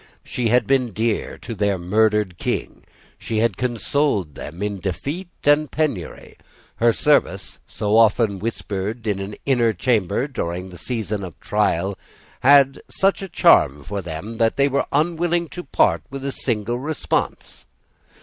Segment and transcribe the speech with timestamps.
[0.23, 2.83] She had been dear to their murdered King.
[3.19, 6.37] She had consoled them in defeat and penury.
[6.77, 11.99] Her service, so often whispered in an inner chamber during the season of trial,
[12.39, 16.79] had such a charm for them that they were unwilling to part with a single
[16.79, 17.67] response.